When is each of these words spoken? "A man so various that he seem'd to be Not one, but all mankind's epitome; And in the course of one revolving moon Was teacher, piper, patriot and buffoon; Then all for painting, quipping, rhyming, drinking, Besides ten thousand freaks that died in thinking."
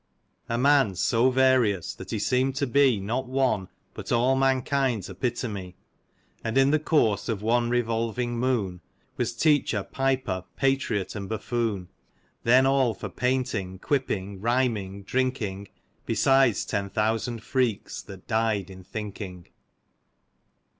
"A 0.49 0.57
man 0.57 0.95
so 0.95 1.29
various 1.29 1.93
that 1.93 2.09
he 2.09 2.17
seem'd 2.17 2.55
to 2.55 2.65
be 2.65 2.99
Not 2.99 3.27
one, 3.27 3.67
but 3.93 4.11
all 4.11 4.35
mankind's 4.35 5.11
epitome; 5.11 5.75
And 6.43 6.57
in 6.57 6.71
the 6.71 6.79
course 6.79 7.29
of 7.29 7.43
one 7.43 7.69
revolving 7.69 8.39
moon 8.39 8.81
Was 9.17 9.35
teacher, 9.35 9.83
piper, 9.83 10.43
patriot 10.55 11.13
and 11.15 11.29
buffoon; 11.29 11.87
Then 12.41 12.65
all 12.65 12.95
for 12.95 13.09
painting, 13.09 13.77
quipping, 13.77 14.41
rhyming, 14.41 15.03
drinking, 15.03 15.67
Besides 16.07 16.65
ten 16.65 16.89
thousand 16.89 17.43
freaks 17.43 18.01
that 18.01 18.25
died 18.25 18.71
in 18.71 18.83
thinking." 18.83 19.49